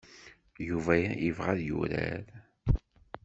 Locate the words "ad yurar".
1.53-2.23